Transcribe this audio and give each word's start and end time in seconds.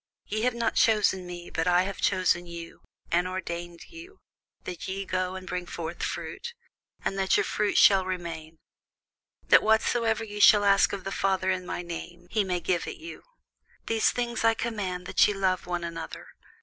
Ye 0.25 0.41
have 0.41 0.55
not 0.55 0.73
chosen 0.73 1.27
me, 1.27 1.51
but 1.51 1.67
I 1.67 1.83
have 1.83 2.01
chosen 2.01 2.47
you, 2.47 2.81
and 3.11 3.27
ordained 3.27 3.81
you, 3.87 4.17
that 4.63 4.87
ye 4.87 5.01
should 5.01 5.09
go 5.09 5.35
and 5.35 5.45
bring 5.45 5.67
forth 5.67 6.01
fruit, 6.01 6.55
and 7.05 7.19
that 7.19 7.37
your 7.37 7.43
fruit 7.43 7.77
should 7.77 8.03
remain: 8.07 8.57
that 9.49 9.61
whatsoever 9.61 10.23
ye 10.23 10.39
shall 10.39 10.63
ask 10.63 10.91
of 10.91 11.03
the 11.03 11.11
Father 11.11 11.51
in 11.51 11.67
my 11.67 11.83
name, 11.83 12.25
he 12.31 12.43
may 12.43 12.59
give 12.59 12.87
it 12.87 12.97
you. 12.97 13.21
These 13.85 14.09
things 14.09 14.43
I 14.43 14.55
command 14.55 15.01
you, 15.01 15.05
that 15.05 15.27
ye 15.27 15.35
love 15.35 15.67
one 15.67 15.83
another. 15.83 16.29